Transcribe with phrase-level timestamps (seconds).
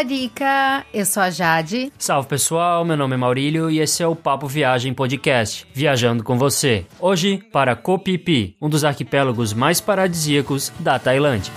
[0.00, 1.92] Sawadika, eu sou a Jade.
[1.98, 6.38] Salve pessoal, meu nome é Maurílio e esse é o Papo Viagem Podcast, viajando com
[6.38, 6.86] você.
[6.98, 11.52] Hoje para Koh Phi Phi, um dos arquipélagos mais paradisíacos da Tailândia.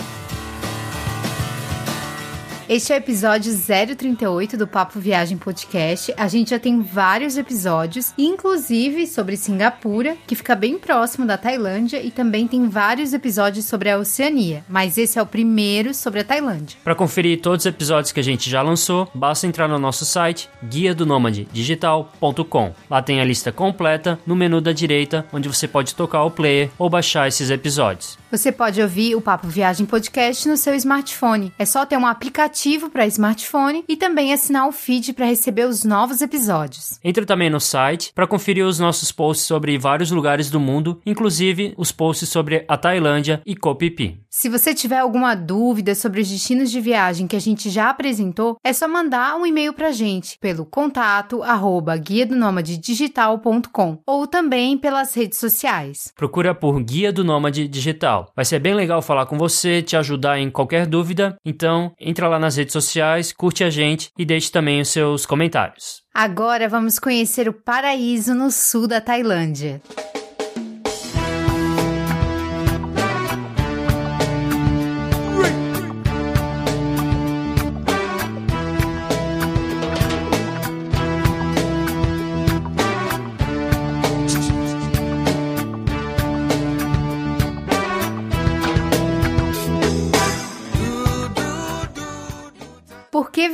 [2.70, 6.14] Este é o episódio 038 do Papo Viagem Podcast.
[6.16, 12.02] A gente já tem vários episódios, inclusive sobre Singapura, que fica bem próximo da Tailândia,
[12.02, 16.24] e também tem vários episódios sobre a Oceania, mas esse é o primeiro sobre a
[16.24, 16.78] Tailândia.
[16.86, 20.50] Para conferir todos os episódios que a gente já lançou, basta entrar no nosso site
[20.64, 21.06] guia do
[21.52, 22.74] digital.com.
[22.90, 26.70] Lá tem a lista completa no menu da direita, onde você pode tocar o player
[26.80, 28.23] ou baixar esses episódios.
[28.34, 31.54] Você pode ouvir o Papo Viagem Podcast no seu smartphone.
[31.60, 35.84] É só ter um aplicativo para smartphone e também assinar o feed para receber os
[35.84, 37.00] novos episódios.
[37.04, 41.76] Entre também no site para conferir os nossos posts sobre vários lugares do mundo, inclusive
[41.78, 43.78] os posts sobre a Tailândia e Koh.
[44.36, 48.58] Se você tiver alguma dúvida sobre os destinos de viagem que a gente já apresentou,
[48.64, 54.26] é só mandar um e-mail para a gente pelo contato arroba guia do digital.com ou
[54.26, 56.12] também pelas redes sociais.
[56.16, 58.32] Procura por Guia do Nômade Digital.
[58.36, 61.38] Vai ser bem legal falar com você, te ajudar em qualquer dúvida.
[61.46, 66.02] Então, entra lá nas redes sociais, curte a gente e deixe também os seus comentários.
[66.12, 69.80] Agora vamos conhecer o paraíso no sul da Tailândia.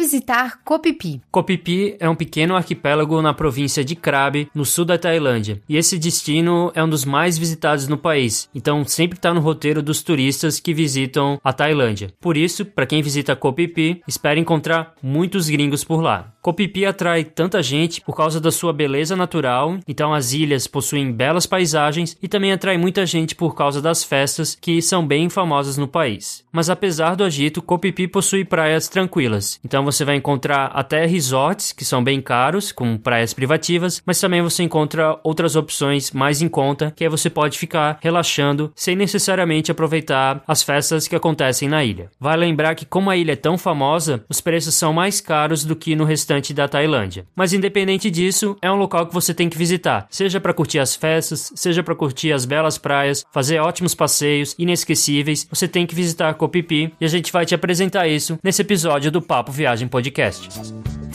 [0.09, 5.61] Visitar Phi Phi é um pequeno arquipélago na província de Krabi, no sul da Tailândia.
[5.69, 9.83] E esse destino é um dos mais visitados no país, então sempre está no roteiro
[9.83, 12.11] dos turistas que visitam a Tailândia.
[12.19, 16.33] Por isso, para quem visita Phi, espera encontrar muitos gringos por lá.
[16.57, 21.45] Phi atrai tanta gente por causa da sua beleza natural, então as ilhas possuem belas
[21.45, 25.87] paisagens e também atrai muita gente por causa das festas que são bem famosas no
[25.87, 26.43] país.
[26.51, 29.59] Mas apesar do agito, Phi possui praias tranquilas.
[29.63, 34.41] Então você vai encontrar até resorts que são bem caros, com praias privativas, mas também
[34.41, 39.71] você encontra outras opções mais em conta, que aí você pode ficar relaxando sem necessariamente
[39.71, 42.09] aproveitar as festas que acontecem na ilha.
[42.19, 45.75] Vale lembrar que como a ilha é tão famosa, os preços são mais caros do
[45.75, 47.25] que no restante da Tailândia.
[47.35, 50.95] Mas independente disso, é um local que você tem que visitar, seja para curtir as
[50.95, 56.33] festas, seja para curtir as belas praias, fazer ótimos passeios inesquecíveis, você tem que visitar
[56.35, 59.87] Koh Phi Phi e a gente vai te apresentar isso nesse episódio do Papo Viagem
[59.93, 60.41] Podcast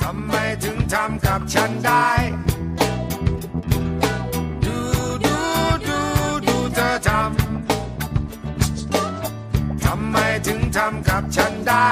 [0.00, 2.08] ทำไมถึงทำกับฉันได้
[4.64, 4.78] ดู
[5.24, 5.36] ดู
[5.88, 5.98] ดู
[6.46, 6.56] ดู
[7.08, 7.14] ทำ
[9.84, 11.88] ทำไมถึงทำกับฉันได้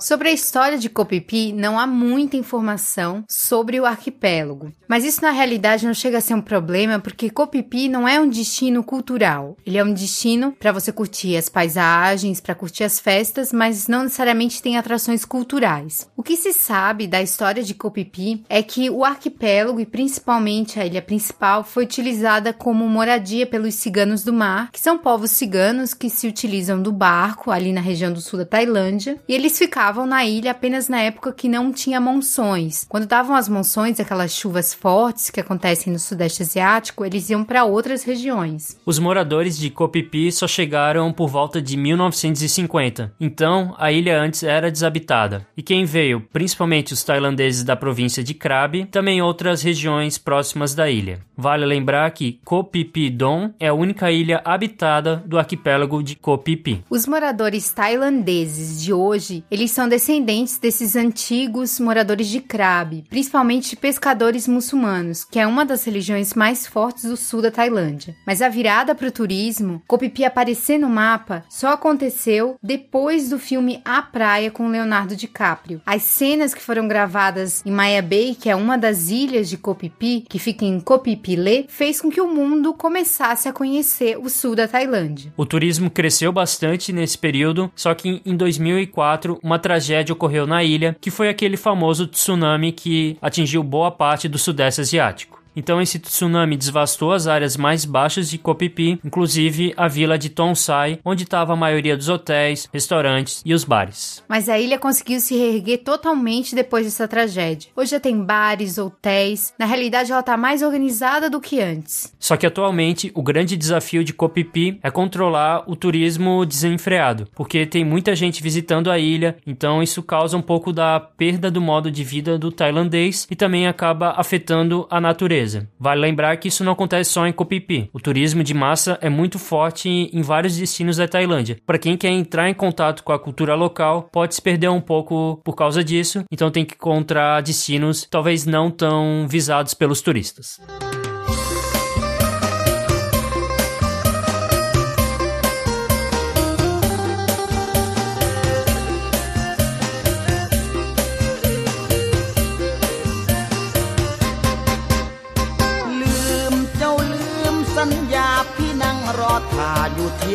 [0.00, 4.72] Sobre a história de Copipi, não há muita informação sobre o arquipélago.
[4.88, 8.26] Mas isso na realidade não chega a ser um problema, porque Copipi não é um
[8.26, 9.58] destino cultural.
[9.64, 14.04] Ele é um destino para você curtir as paisagens, para curtir as festas, mas não
[14.04, 16.08] necessariamente tem atrações culturais.
[16.16, 20.86] O que se sabe da história de Copipi é que o arquipélago e principalmente a
[20.86, 26.08] ilha principal foi utilizada como moradia pelos ciganos do mar, que são povos ciganos que
[26.08, 30.06] se utilizam do barco ali na região do sul da Tailândia, e eles ficavam estavam
[30.06, 32.86] na ilha apenas na época que não tinha monções.
[32.88, 37.64] Quando davam as monções, aquelas chuvas fortes que acontecem no Sudeste Asiático, eles iam para
[37.64, 38.78] outras regiões.
[38.86, 39.72] Os moradores de
[40.12, 45.44] Phi só chegaram por volta de 1950, então a ilha antes era desabitada.
[45.56, 50.88] E quem veio, principalmente os tailandeses da província de Krabi, também outras regiões próximas da
[50.88, 51.18] ilha.
[51.36, 56.16] Vale lembrar que Koh Phi Phi Don é a única ilha habitada do arquipélago de
[56.44, 56.84] Phi.
[56.88, 64.46] Os moradores tailandeses de hoje, eles são descendentes desses antigos moradores de Krabi, principalmente pescadores
[64.46, 68.14] muçulmanos, que é uma das religiões mais fortes do sul da Tailândia.
[68.26, 73.80] Mas a virada para o turismo, Kopipi aparecer no mapa, só aconteceu depois do filme
[73.84, 75.80] A Praia com Leonardo DiCaprio.
[75.86, 80.24] As cenas que foram gravadas em Maya Bay, que é uma das ilhas de Kopipi,
[80.28, 84.68] que fica em Kopipile, fez com que o mundo começasse a conhecer o sul da
[84.68, 85.32] Tailândia.
[85.36, 90.96] O turismo cresceu bastante nesse período, só que em 2004 uma tragédia ocorreu na ilha,
[91.00, 95.39] que foi aquele famoso tsunami que atingiu boa parte do Sudeste Asiático.
[95.54, 98.40] Então esse tsunami devastou as áreas mais baixas de
[98.74, 103.64] Phi, inclusive a vila de Tonsai, onde estava a maioria dos hotéis, restaurantes e os
[103.64, 104.22] bares.
[104.28, 107.70] Mas a ilha conseguiu se reerguer totalmente depois dessa tragédia.
[107.76, 109.52] Hoje já tem bares, hotéis.
[109.58, 112.14] Na realidade, ela está mais organizada do que antes.
[112.18, 117.84] Só que atualmente o grande desafio de Phi é controlar o turismo desenfreado, porque tem
[117.84, 122.04] muita gente visitando a ilha, então isso causa um pouco da perda do modo de
[122.04, 125.39] vida do tailandês e também acaba afetando a natureza.
[125.78, 127.90] Vale lembrar que isso não acontece só em Koh Phi Phi.
[127.92, 131.58] O turismo de massa é muito forte em vários destinos da Tailândia.
[131.66, 135.40] Para quem quer entrar em contato com a cultura local, pode se perder um pouco
[135.44, 140.58] por causa disso, então tem que encontrar destinos talvez não tão visados pelos turistas.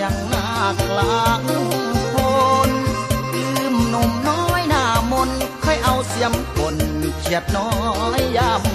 [0.01, 0.47] ยังหน้า
[0.81, 1.41] คลาง
[2.13, 2.15] ค
[2.67, 2.69] น
[3.33, 5.29] ลืมหนุ่มน้อยหน้ามน
[5.63, 6.75] ค่อยเอาเสียมคน
[7.23, 7.69] เจ็บน้อ
[8.19, 8.74] ยยาม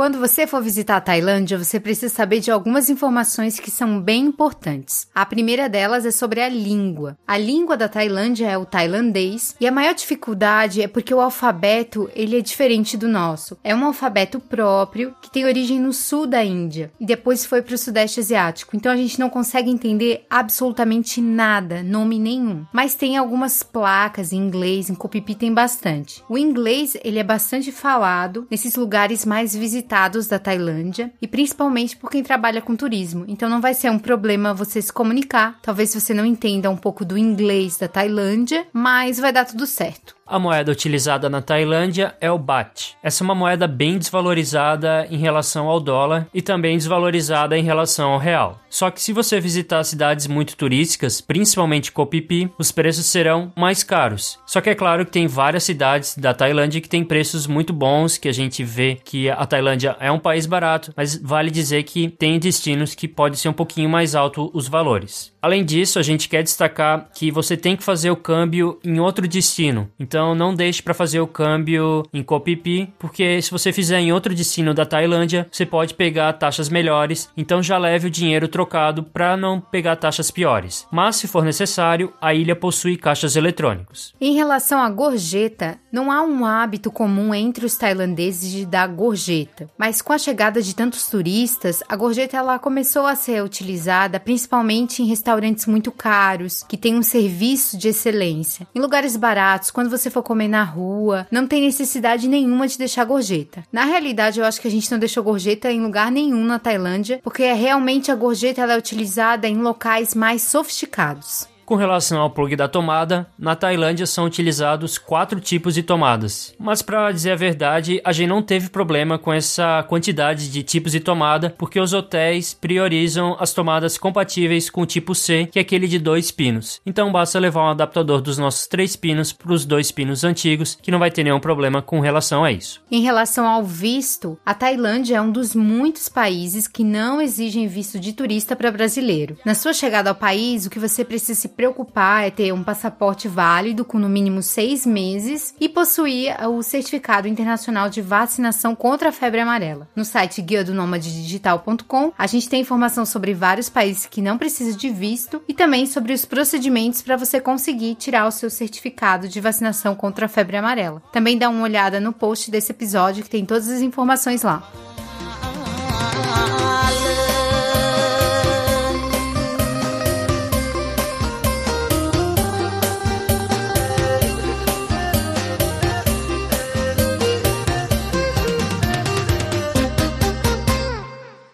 [0.00, 4.24] Quando você for visitar a Tailândia, você precisa saber de algumas informações que são bem
[4.24, 5.06] importantes.
[5.14, 7.18] A primeira delas é sobre a língua.
[7.26, 12.10] A língua da Tailândia é o tailandês e a maior dificuldade é porque o alfabeto
[12.14, 13.58] ele é diferente do nosso.
[13.62, 17.74] É um alfabeto próprio que tem origem no sul da Índia e depois foi para
[17.74, 18.74] o sudeste asiático.
[18.74, 22.64] Então a gente não consegue entender absolutamente nada, nome nenhum.
[22.72, 26.24] Mas tem algumas placas em inglês, em Copipi tem bastante.
[26.26, 31.96] O inglês ele é bastante falado nesses lugares mais visitados visitados da Tailândia e principalmente
[31.96, 33.24] por quem trabalha com turismo.
[33.26, 35.58] Então não vai ser um problema você se comunicar.
[35.60, 40.14] Talvez você não entenda um pouco do inglês da Tailândia, mas vai dar tudo certo.
[40.30, 42.94] A moeda utilizada na Tailândia é o baht.
[43.02, 48.12] Essa é uma moeda bem desvalorizada em relação ao dólar e também desvalorizada em relação
[48.12, 48.60] ao real.
[48.70, 53.52] Só que se você visitar cidades muito turísticas, principalmente Koh Phi Phi, os preços serão
[53.56, 54.38] mais caros.
[54.46, 58.16] Só que é claro que tem várias cidades da Tailândia que têm preços muito bons,
[58.16, 62.08] que a gente vê que a Tailândia é um país barato, mas vale dizer que
[62.08, 65.32] tem destinos que pode ser um pouquinho mais alto os valores.
[65.42, 69.26] Além disso, a gente quer destacar que você tem que fazer o câmbio em outro
[69.26, 69.90] destino.
[69.98, 73.98] Então não deixe para fazer o câmbio em Koh Phi Phi, porque se você fizer
[74.00, 77.30] em outro destino da Tailândia, você pode pegar taxas melhores.
[77.36, 80.86] Então já leve o dinheiro trocado para não pegar taxas piores.
[80.90, 84.14] Mas se for necessário, a ilha possui caixas eletrônicos.
[84.20, 89.70] Em relação à gorjeta, não há um hábito comum entre os tailandeses de dar gorjeta,
[89.78, 95.02] mas com a chegada de tantos turistas, a gorjeta ela começou a ser utilizada principalmente
[95.02, 98.66] em restaurantes restaurantes muito caros, que tem um serviço de excelência.
[98.74, 103.04] Em lugares baratos, quando você for comer na rua, não tem necessidade nenhuma de deixar
[103.04, 103.64] gorjeta.
[103.72, 107.20] Na realidade, eu acho que a gente não deixou gorjeta em lugar nenhum na Tailândia,
[107.22, 111.48] porque é realmente a gorjeta ela é utilizada em locais mais sofisticados.
[111.70, 116.52] Com relação ao plug da tomada, na Tailândia são utilizados quatro tipos de tomadas.
[116.58, 120.90] Mas para dizer a verdade, a gente não teve problema com essa quantidade de tipos
[120.90, 125.62] de tomada, porque os hotéis priorizam as tomadas compatíveis com o tipo C, que é
[125.62, 126.80] aquele de dois pinos.
[126.84, 130.90] Então basta levar um adaptador dos nossos três pinos para os dois pinos antigos, que
[130.90, 132.82] não vai ter nenhum problema com relação a isso.
[132.90, 138.00] Em relação ao visto, a Tailândia é um dos muitos países que não exigem visto
[138.00, 139.36] de turista para brasileiro.
[139.44, 143.28] Na sua chegada ao país, o que você precisa se preocupar é ter um passaporte
[143.28, 149.12] válido com no mínimo seis meses e possuir o certificado internacional de vacinação contra a
[149.12, 149.86] febre amarela.
[149.94, 154.74] No site guia do digital.com a gente tem informação sobre vários países que não precisam
[154.74, 159.38] de visto e também sobre os procedimentos para você conseguir tirar o seu certificado de
[159.38, 161.02] vacinação contra a febre amarela.
[161.12, 164.89] Também dá uma olhada no post desse episódio que tem todas as informações lá.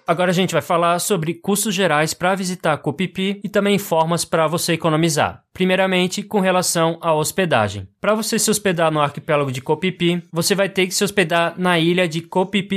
[0.07, 4.47] Agora a gente vai falar sobre custos gerais para visitar Copipi e também formas para
[4.47, 5.46] você economizar.
[5.57, 7.89] Primeiramente, com relação à hospedagem.
[7.99, 11.79] Para você se hospedar no arquipélago de Copipi, você vai ter que se hospedar na
[11.79, 12.29] ilha de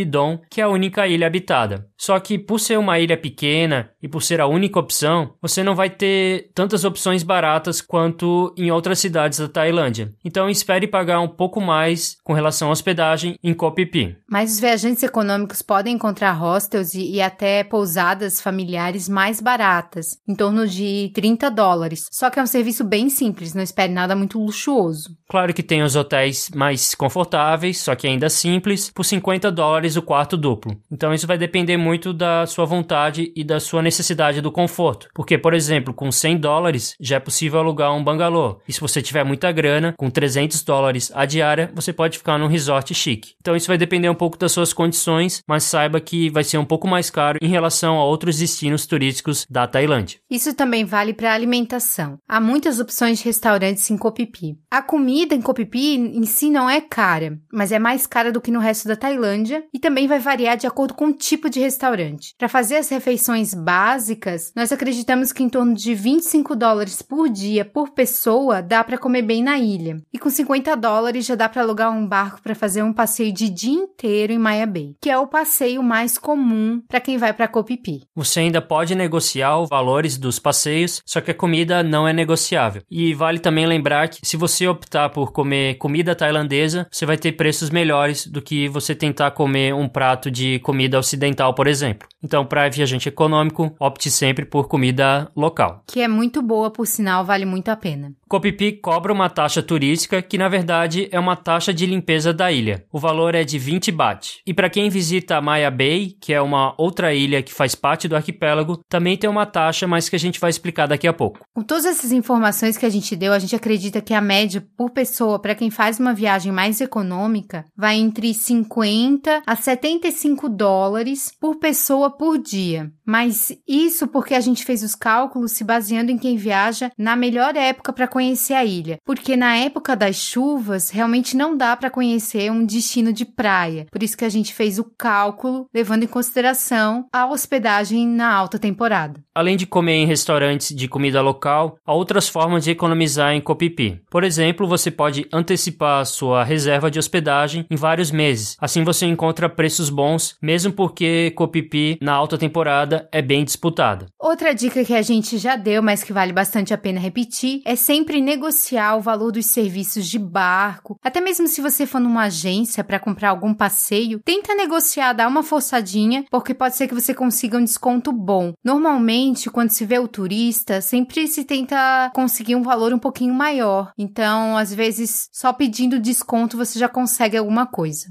[0.08, 1.90] Dom, que é a única ilha habitada.
[1.98, 5.76] Só que por ser uma ilha pequena e por ser a única opção, você não
[5.76, 10.14] vai ter tantas opções baratas quanto em outras cidades da Tailândia.
[10.24, 14.18] Então espere pagar um pouco mais com relação à hospedagem em Pipi.
[14.30, 20.34] Mas os viajantes econômicos podem encontrar hostels e, e até pousadas familiares mais baratas, em
[20.34, 22.06] torno de 30 dólares.
[22.10, 25.18] Só que é um serviço serviço bem simples, não espere nada muito luxuoso.
[25.28, 30.02] Claro que tem os hotéis mais confortáveis, só que ainda simples, por 50 dólares o
[30.02, 30.76] quarto duplo.
[30.92, 35.08] Então isso vai depender muito da sua vontade e da sua necessidade do conforto.
[35.14, 38.60] Porque, por exemplo, com 100 dólares já é possível alugar um bangalô.
[38.68, 42.48] E se você tiver muita grana, com 300 dólares a diária, você pode ficar num
[42.48, 43.34] resort chique.
[43.40, 46.66] Então isso vai depender um pouco das suas condições, mas saiba que vai ser um
[46.66, 50.20] pouco mais caro em relação a outros destinos turísticos da Tailândia.
[50.30, 52.18] Isso também vale para alimentação.
[52.28, 54.58] Há muitas opções de restaurantes em Phi.
[54.70, 58.52] A comida em Phi em si não é cara, mas é mais cara do que
[58.52, 62.36] no resto da Tailândia e também vai variar de acordo com o tipo de restaurante.
[62.38, 67.64] Para fazer as refeições básicas, nós acreditamos que em torno de 25 dólares por dia
[67.64, 69.96] por pessoa dá para comer bem na ilha.
[70.12, 73.50] E com 50 dólares já dá para alugar um barco para fazer um passeio de
[73.50, 77.50] dia inteiro em Maya Bay, que é o passeio mais comum para quem vai para
[77.66, 78.04] Phi.
[78.14, 82.12] Você ainda pode negociar os valores dos passeios, só que a comida não é
[82.50, 82.82] negociável.
[82.90, 87.34] E vale também lembrar que se você optar por comer comida tailandesa, você vai ter
[87.34, 92.08] preços melhores do que você tentar comer um prato de comida ocidental, por exemplo.
[92.24, 95.84] Então, para viajante econômico, opte sempre por comida local.
[95.88, 98.12] Que é muito boa, por sinal, vale muito a pena.
[98.42, 102.84] Phi cobra uma taxa turística que, na verdade, é uma taxa de limpeza da ilha.
[102.92, 104.42] O valor é de 20 baht.
[104.46, 108.16] E para quem visita Maya Bay, que é uma outra ilha que faz parte do
[108.16, 111.40] arquipélago, também tem uma taxa, mas que a gente vai explicar daqui a pouco.
[111.54, 112.39] Com todas essas informações
[112.78, 116.00] que a gente deu, a gente acredita que a média por pessoa para quem faz
[116.00, 122.92] uma viagem mais econômica vai entre 50 a 75 dólares por pessoa por dia.
[123.06, 127.56] Mas isso porque a gente fez os cálculos se baseando em quem viaja na melhor
[127.56, 132.52] época para conhecer a ilha, porque na época das chuvas realmente não dá para conhecer
[132.52, 133.88] um destino de praia.
[133.92, 138.60] Por isso que a gente fez o cálculo levando em consideração a hospedagem na alta
[138.60, 139.20] temporada.
[139.34, 144.02] Além de comer em restaurantes de comida local, há outras formas de economizar em Phi.
[144.10, 148.58] Por exemplo, você pode antecipar sua reserva de hospedagem em vários meses.
[148.60, 151.34] Assim você encontra preços bons, mesmo porque
[151.72, 154.08] Phi na alta temporada é bem disputada.
[154.20, 157.76] Outra dica que a gente já deu, mas que vale bastante a pena repetir, é
[157.76, 160.98] sempre negociar o valor dos serviços de barco.
[161.02, 165.44] Até mesmo se você for numa agência para comprar algum passeio, tenta negociar, dar uma
[165.44, 168.52] forçadinha, porque pode ser que você consiga um desconto bom.
[168.64, 173.92] Normalmente, quando se vê o turista, sempre se tenta conseguir um valor um pouquinho maior.
[173.98, 178.08] Então, às vezes, só pedindo desconto você já consegue alguma coisa.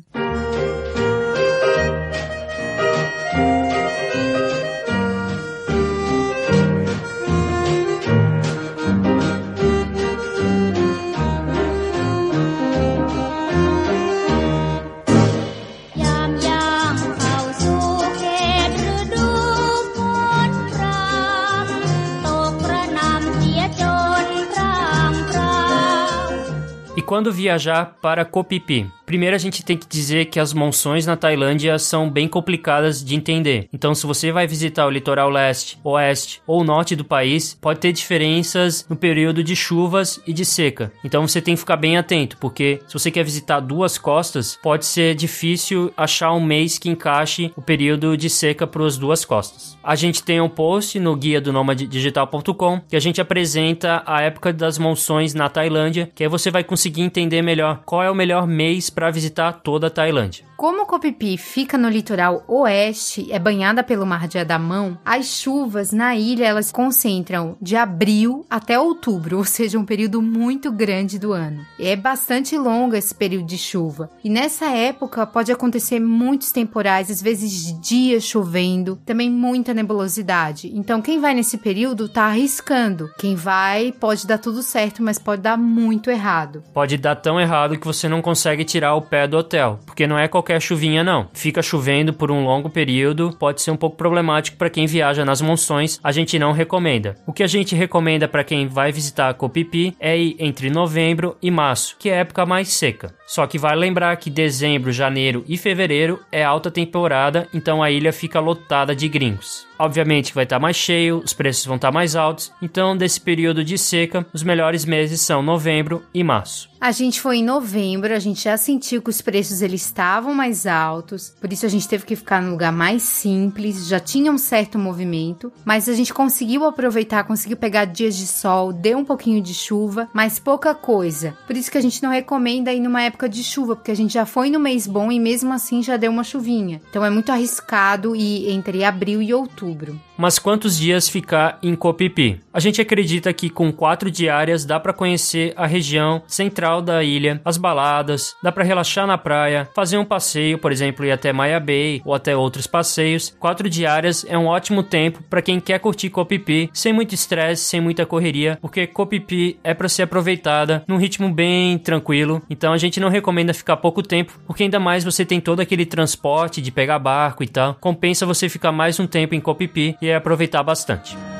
[27.09, 28.23] Quando viajar para
[28.67, 28.98] Phi?
[29.09, 33.15] Primeiro a gente tem que dizer que as monções na Tailândia são bem complicadas de
[33.15, 33.67] entender.
[33.73, 37.91] Então, se você vai visitar o litoral leste, oeste ou norte do país, pode ter
[37.91, 40.93] diferenças no período de chuvas e de seca.
[41.03, 44.85] Então, você tem que ficar bem atento, porque se você quer visitar duas costas, pode
[44.85, 49.79] ser difícil achar um mês que encaixe o período de seca para as duas costas.
[49.83, 54.53] A gente tem um post no guia do digital.com que a gente apresenta a época
[54.53, 58.47] das monções na Tailândia, que aí você vai conseguir entender melhor qual é o melhor
[58.47, 60.45] mês para visitar toda a Tailândia.
[60.59, 66.17] Como Phi fica no litoral oeste, é banhada pelo Mar de Adamão, as chuvas na
[66.17, 71.65] ilha elas concentram de abril até outubro, ou seja, um período muito grande do ano.
[71.79, 74.11] É bastante longo esse período de chuva.
[74.25, 80.73] E nessa época pode acontecer muitos temporais, às vezes dias chovendo, também muita nebulosidade.
[80.75, 83.09] Então quem vai nesse período tá arriscando.
[83.17, 86.65] Quem vai pode dar tudo certo, mas pode dar muito errado.
[86.75, 90.19] Pode dar tão errado que você não consegue tirar o pé do hotel, porque não
[90.19, 91.29] é qualquer qualquer chuvinha, não.
[91.35, 95.43] Fica chovendo por um longo período, pode ser um pouco problemático para quem viaja nas
[95.43, 97.17] monções, a gente não recomenda.
[97.27, 101.37] O que a gente recomenda para quem vai visitar Phi Phi é ir entre novembro
[101.43, 103.15] e março, que é a época mais seca.
[103.27, 108.13] Só que vale lembrar que dezembro, janeiro e fevereiro é alta temporada, então a ilha
[108.13, 109.68] fica lotada de gringos.
[109.79, 113.21] Obviamente vai estar tá mais cheio, os preços vão estar tá mais altos, então desse
[113.21, 116.69] período de seca, os melhores meses são novembro e março.
[116.81, 120.65] A gente foi em novembro, a gente já sentiu que os preços eles estavam mais
[120.67, 124.39] altos, por isso a gente teve que ficar num lugar mais simples, já tinha um
[124.39, 129.43] certo movimento, mas a gente conseguiu aproveitar, conseguiu pegar dias de sol, deu um pouquinho
[129.43, 131.37] de chuva, mas pouca coisa.
[131.47, 134.15] Por isso que a gente não recomenda ir numa época de chuva, porque a gente
[134.15, 136.81] já foi no mês bom e mesmo assim já deu uma chuvinha.
[136.89, 140.08] Então é muito arriscado ir entre abril e outubro outubro.
[140.19, 141.79] Mas quantos dias ficar em
[142.15, 142.41] Phi?
[142.53, 147.41] A gente acredita que com quatro diárias dá para conhecer a região central da ilha,
[147.45, 151.61] as baladas, dá para relaxar na praia, fazer um passeio, por exemplo, ir até Maya
[151.61, 153.33] Bay ou até outros passeios.
[153.39, 156.11] Quatro diárias é um ótimo tempo para quem quer curtir
[156.45, 158.91] Phi sem muito estresse, sem muita correria, porque
[159.29, 162.43] Phi é para ser aproveitada num ritmo bem tranquilo.
[162.51, 165.87] Então a gente não recomenda ficar pouco tempo, porque ainda mais você tem todo aquele
[165.87, 167.77] transporte de pegar barco e tal.
[167.77, 171.38] Compensa você ficar mais um tempo em Koh Phi Aproveitar bastante.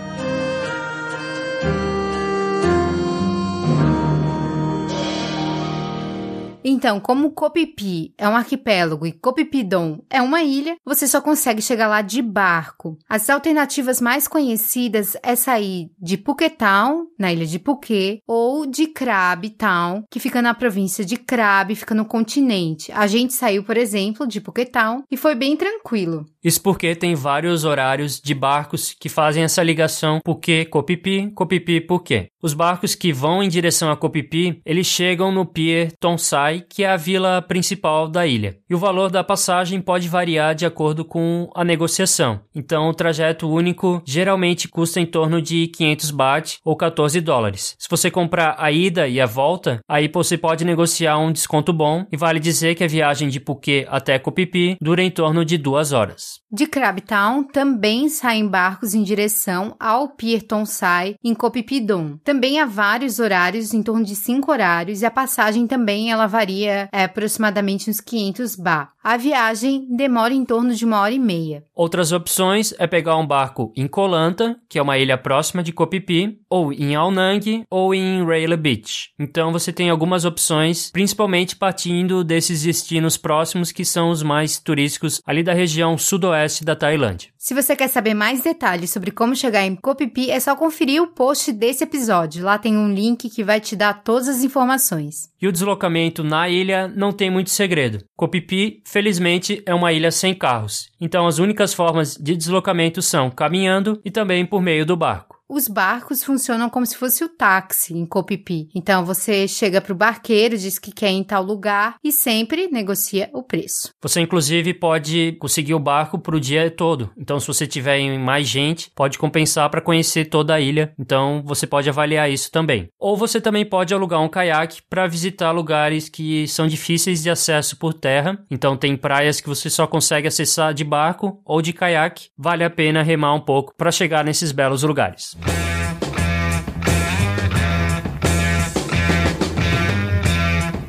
[6.65, 11.87] Então, como Copipi é um arquipélago e Copipidon é uma ilha, você só consegue chegar
[11.87, 12.99] lá de barco.
[13.09, 18.89] As alternativas mais conhecidas é sair de Phuket Town, na ilha de Phuket, ou de
[18.89, 22.91] Krabi Town, que fica na província de Krabi, fica no continente.
[22.93, 26.27] A gente saiu, por exemplo, de Phuket Town e foi bem tranquilo.
[26.43, 32.31] Isso porque tem vários horários de barcos que fazem essa ligação Phuket-Copipi, Copipi-Phuket.
[32.41, 36.89] Os barcos que vão em direção a Copipi, eles chegam no pier Tonsai, que é
[36.89, 38.57] a vila principal da ilha.
[38.71, 42.41] E o valor da passagem pode variar de acordo com a negociação.
[42.55, 47.75] Então, o trajeto único geralmente custa em torno de 500 baht ou 14 dólares.
[47.77, 52.07] Se você comprar a ida e a volta, aí você pode negociar um desconto bom
[52.13, 55.91] e vale dizer que a viagem de Phuket até Copipi dura em torno de duas
[55.91, 56.39] horas.
[56.53, 62.17] De Crabtown também saem barcos em direção ao Pier Tonsai em Copipidon.
[62.29, 66.87] Também há vários horários, em torno de cinco horários, e a passagem também ela varia
[66.93, 68.91] é, aproximadamente uns 500 ba.
[69.03, 71.65] A viagem demora em torno de uma hora e meia.
[71.75, 76.39] Outras opções é pegar um barco em Kolanta, que é uma ilha próxima de Kopipi,
[76.51, 79.09] ou em Aonang, ou em Railay Beach.
[79.19, 85.23] Então você tem algumas opções, principalmente partindo desses destinos próximos que são os mais turísticos
[85.25, 87.31] ali da região sudoeste da Tailândia.
[87.49, 89.75] Se você quer saber mais detalhes sobre como chegar em
[90.15, 92.45] Phi, é só conferir o post desse episódio.
[92.45, 95.31] Lá tem um link que vai te dar todas as informações.
[95.41, 98.05] E o deslocamento na ilha não tem muito segredo.
[98.31, 100.91] Phi, felizmente, é uma ilha sem carros.
[101.01, 105.67] Então as únicas formas de deslocamento são caminhando e também por meio do barco os
[105.67, 108.69] barcos funcionam como se fosse o táxi em Copipi.
[108.75, 112.69] Então você chega para o barqueiro, diz que quer ir em tal lugar e sempre
[112.69, 113.93] negocia o preço.
[114.03, 117.11] Você inclusive pode conseguir o barco para o dia todo.
[117.17, 120.93] Então se você tiver mais gente, pode compensar para conhecer toda a ilha.
[120.99, 122.89] Então você pode avaliar isso também.
[122.99, 127.77] Ou você também pode alugar um caiaque para visitar lugares que são difíceis de acesso
[127.77, 128.39] por terra.
[128.51, 132.29] Então tem praias que você só consegue acessar de barco ou de caiaque.
[132.37, 135.38] Vale a pena remar um pouco para chegar nesses belos lugares.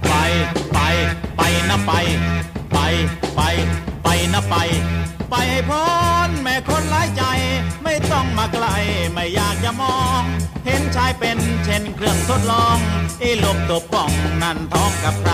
[0.07, 0.13] ไป
[0.73, 0.79] ไป
[1.37, 1.91] ไปนะไป
[2.73, 2.77] ไป
[3.35, 3.41] ไป
[4.03, 4.55] ไปนะไป
[5.29, 5.83] ไปให้พ้
[6.27, 7.23] นแม่คนหลายใจ
[7.83, 8.65] ไม่ต้องมาไกล
[9.13, 10.21] ไม่อยากจะมอง
[10.65, 12.77] เห็นชายเป็นเช่นเครื่องทดลอง
[13.21, 15.33] อีลบตัวป่องนั่นท้องกับใคร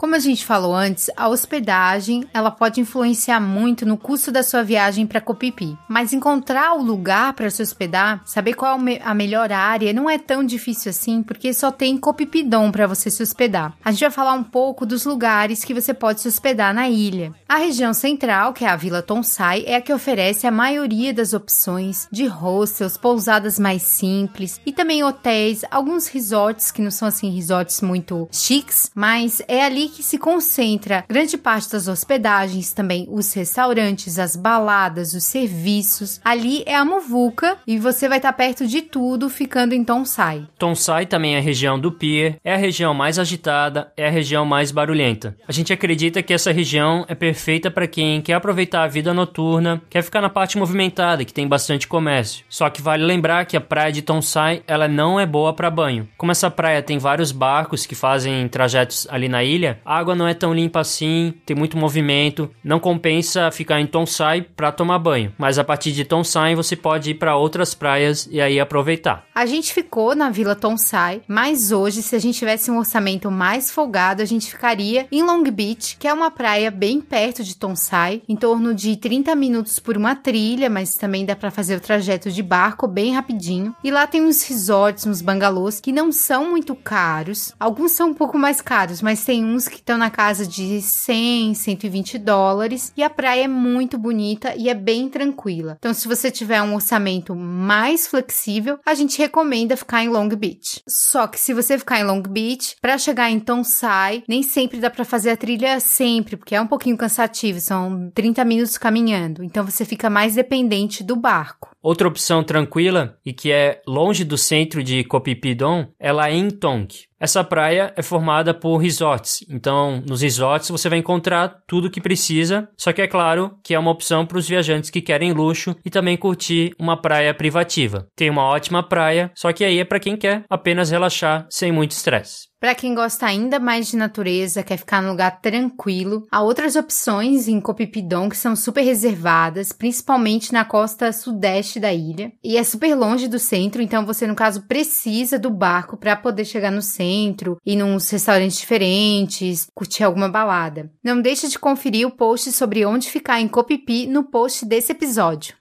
[0.00, 4.62] Como a gente falou antes, a hospedagem ela pode influenciar muito no custo da sua
[4.62, 5.76] viagem para Copipi.
[5.86, 10.16] Mas encontrar o lugar para se hospedar, saber qual é a melhor área, não é
[10.16, 13.74] tão difícil assim, porque só tem Copipidon para você se hospedar.
[13.84, 17.34] A gente vai falar um pouco dos lugares que você pode se hospedar na ilha.
[17.46, 21.34] A região central, que é a Vila Tonsai, é a que oferece a maioria das
[21.34, 27.28] opções de hostels, pousadas mais simples e também hotéis, alguns resorts que não são assim
[27.28, 33.32] resorts muito chiques, mas é ali que se concentra grande parte das hospedagens, também os
[33.32, 36.20] restaurantes, as baladas, os serviços.
[36.24, 40.46] Ali é a Muvuca e você vai estar perto de tudo ficando em Tonsai.
[40.58, 44.44] Tonsai também é a região do pier, é a região mais agitada, é a região
[44.44, 45.36] mais barulhenta.
[45.46, 49.82] A gente acredita que essa região é perfeita para quem quer aproveitar a vida noturna,
[49.90, 52.44] quer ficar na parte movimentada, que tem bastante comércio.
[52.48, 56.08] Só que vale lembrar que a praia de Tonsai, ela não é boa para banho.
[56.16, 60.34] Como essa praia tem vários barcos que fazem trajetos ali na ilha, água não é
[60.34, 65.58] tão limpa assim, tem muito movimento, não compensa ficar em Tonsai para tomar banho, mas
[65.58, 69.24] a partir de Tonsai você pode ir para outras praias e aí aproveitar.
[69.34, 73.70] A gente ficou na Vila Tonsai, mas hoje se a gente tivesse um orçamento mais
[73.70, 78.22] folgado, a gente ficaria em Long Beach, que é uma praia bem perto de Tonsai,
[78.28, 82.30] em torno de 30 minutos por uma trilha, mas também dá para fazer o trajeto
[82.30, 83.74] de barco bem rapidinho.
[83.82, 87.52] E lá tem uns resorts, uns bangalôs que não são muito caros.
[87.58, 91.54] Alguns são um pouco mais caros, mas tem uns que estão na casa de 100,
[91.54, 95.76] 120 dólares e a praia é muito bonita e é bem tranquila.
[95.78, 100.82] Então, se você tiver um orçamento mais flexível, a gente recomenda ficar em Long Beach.
[100.88, 104.90] Só que se você ficar em Long Beach, para chegar em Tonsai, nem sempre dá
[104.90, 109.42] para fazer a trilha sempre, porque é um pouquinho cansativo, são 30 minutos caminhando.
[109.44, 111.70] Então você fica mais dependente do barco.
[111.82, 116.86] Outra opção tranquila e que é longe do centro de Copipidon é Laentong.
[117.18, 122.00] Essa praia é formada por resorts, então nos resorts você vai encontrar tudo o que
[122.00, 125.74] precisa, só que é claro que é uma opção para os viajantes que querem luxo
[125.84, 128.06] e também curtir uma praia privativa.
[128.16, 131.92] Tem uma ótima praia, só que aí é para quem quer apenas relaxar sem muito
[131.92, 132.49] estresse.
[132.60, 137.48] Para quem gosta ainda mais de natureza, quer ficar num lugar tranquilo, há outras opções
[137.48, 142.30] em Copipidon que são super reservadas, principalmente na costa sudeste da ilha.
[142.44, 146.44] E é super longe do centro, então você, no caso, precisa do barco para poder
[146.44, 150.92] chegar no centro, ir num restaurantes diferentes, curtir alguma balada.
[151.02, 155.59] Não deixe de conferir o post sobre onde ficar em Copipi no post desse episódio.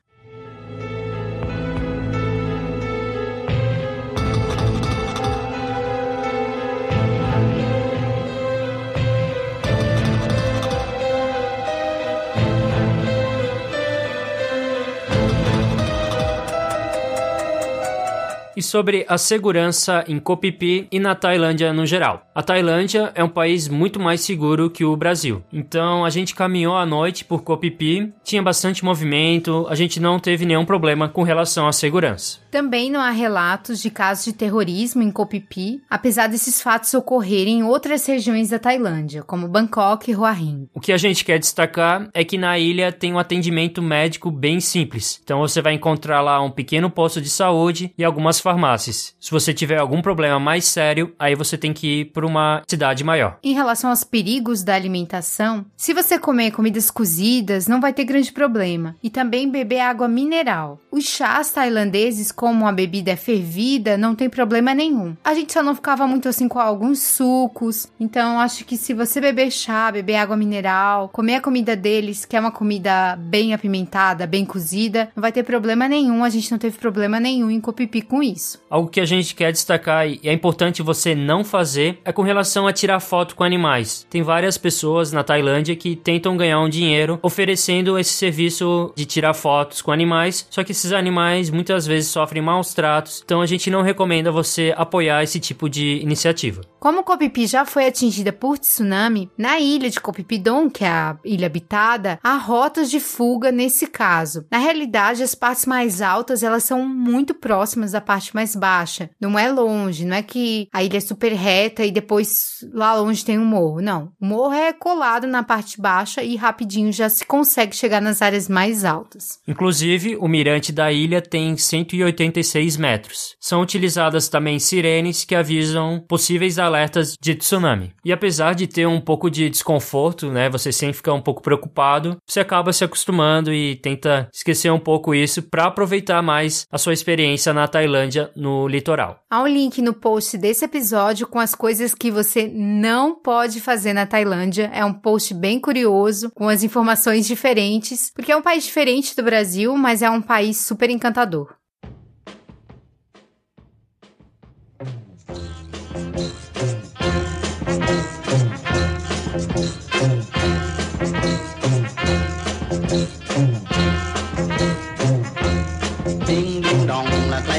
[18.59, 20.21] E sobre a segurança em
[20.59, 22.27] Phi e na Tailândia no geral.
[22.35, 25.41] A Tailândia é um país muito mais seguro que o Brasil.
[25.51, 30.45] Então a gente caminhou à noite por Phi, tinha bastante movimento, a gente não teve
[30.45, 32.39] nenhum problema com relação à segurança.
[32.51, 35.13] Também não há relatos de casos de terrorismo em
[35.49, 40.67] Phi, apesar desses fatos ocorrerem em outras regiões da Tailândia, como Bangkok e Hua Hin.
[40.73, 44.59] O que a gente quer destacar é que na ilha tem um atendimento médico bem
[44.59, 45.21] simples.
[45.23, 49.13] Então você vai encontrar lá um pequeno posto de saúde e algumas farmácias.
[49.19, 53.03] Se você tiver algum problema mais sério, aí você tem que ir para uma cidade
[53.03, 53.37] maior.
[53.43, 58.31] Em relação aos perigos da alimentação, se você comer comidas cozidas, não vai ter grande
[58.31, 58.95] problema.
[59.03, 60.79] E também beber água mineral.
[60.91, 65.15] Os chás tailandeses, como a bebida é fervida, não tem problema nenhum.
[65.23, 67.87] A gente só não ficava muito assim com alguns sucos.
[67.99, 72.35] Então, acho que se você beber chá, beber água mineral, comer a comida deles, que
[72.35, 76.23] é uma comida bem apimentada, bem cozida, não vai ter problema nenhum.
[76.23, 78.61] A gente não teve problema nenhum em copipi com isso isso.
[78.69, 82.65] Algo que a gente quer destacar e é importante você não fazer é com relação
[82.65, 84.07] a tirar foto com animais.
[84.09, 89.33] Tem várias pessoas na Tailândia que tentam ganhar um dinheiro oferecendo esse serviço de tirar
[89.33, 93.69] fotos com animais, só que esses animais muitas vezes sofrem maus tratos, então a gente
[93.69, 96.61] não recomenda você apoiar esse tipo de iniciativa.
[96.79, 101.47] Como Kopipi já foi atingida por tsunami, na ilha de Kopipidon, que é a ilha
[101.47, 104.45] habitada, há rotas de fuga nesse caso.
[104.49, 109.09] Na realidade, as partes mais altas elas são muito próximas da parte mais baixa.
[109.19, 113.23] Não é longe, não é que a ilha é super reta e depois lá longe
[113.25, 113.81] tem um morro.
[113.81, 114.11] Não.
[114.19, 118.47] O morro é colado na parte baixa e rapidinho já se consegue chegar nas áreas
[118.47, 119.39] mais altas.
[119.47, 123.35] Inclusive, o mirante da ilha tem 186 metros.
[123.39, 127.93] São utilizadas também sirenes que avisam possíveis alertas de tsunami.
[128.03, 132.17] E apesar de ter um pouco de desconforto, né, você sempre fica um pouco preocupado,
[132.27, 136.93] você acaba se acostumando e tenta esquecer um pouco isso para aproveitar mais a sua
[136.93, 139.23] experiência na Tailândia no litoral.
[139.29, 143.93] Há um link no post desse episódio com as coisas que você não pode fazer
[143.93, 144.71] na Tailândia.
[144.73, 149.23] É um post bem curioso, com as informações diferentes, porque é um país diferente do
[149.23, 151.58] Brasil, mas é um país super encantador.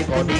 [0.08, 0.30] lại